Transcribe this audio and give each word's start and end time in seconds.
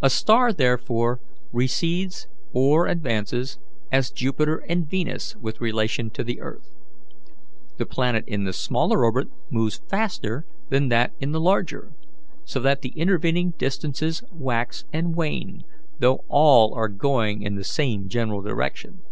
A 0.00 0.08
star, 0.08 0.50
therefore, 0.50 1.20
recedes 1.52 2.26
or 2.54 2.86
advances, 2.86 3.58
as 3.92 4.10
Jupiter 4.10 4.64
and 4.66 4.88
Venus 4.88 5.36
with 5.36 5.60
relation 5.60 6.08
to 6.12 6.24
the 6.24 6.40
earth. 6.40 6.74
The 7.76 7.84
planet 7.84 8.24
in 8.26 8.44
the 8.44 8.54
smaller 8.54 9.04
orbit 9.04 9.28
moves 9.50 9.82
faster 9.90 10.46
than 10.70 10.88
that 10.88 11.12
in 11.20 11.32
the 11.32 11.38
larger, 11.42 11.92
so 12.46 12.60
that 12.60 12.80
the 12.80 12.94
intervening 12.96 13.50
distances 13.58 14.22
wax 14.32 14.86
and 14.90 15.14
wane, 15.14 15.64
though 15.98 16.20
all 16.28 16.72
are 16.72 16.88
going 16.88 17.42
in 17.42 17.56
the 17.56 17.62
same 17.62 18.08
general 18.08 18.40
direction. 18.40 19.02